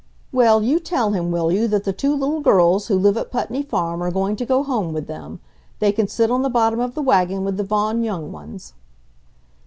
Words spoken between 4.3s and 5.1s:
to go home with